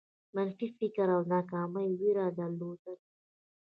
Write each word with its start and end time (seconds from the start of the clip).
منفي 0.35 0.67
فکر 0.79 0.89
کول 0.95 1.09
او 1.15 1.21
د 1.25 1.29
ناکامۍ 1.33 1.87
وېره 1.99 2.25
درلودل. 2.37 2.97